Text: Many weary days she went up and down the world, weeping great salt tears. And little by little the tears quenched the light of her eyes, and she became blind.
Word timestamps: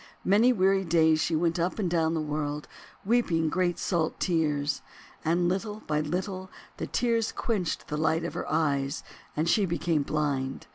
Many 0.25 0.51
weary 0.51 0.83
days 0.83 1.19
she 1.21 1.35
went 1.35 1.59
up 1.59 1.77
and 1.77 1.87
down 1.87 2.15
the 2.15 2.21
world, 2.21 2.67
weeping 3.05 3.49
great 3.49 3.77
salt 3.77 4.19
tears. 4.19 4.81
And 5.23 5.47
little 5.47 5.83
by 5.85 6.01
little 6.01 6.49
the 6.77 6.87
tears 6.87 7.31
quenched 7.31 7.87
the 7.87 7.97
light 7.97 8.23
of 8.23 8.33
her 8.33 8.51
eyes, 8.51 9.03
and 9.37 9.47
she 9.47 9.67
became 9.67 10.01
blind. 10.01 10.65